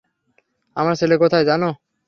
[0.75, 1.69] আমার ছেলে কোথায় জানো?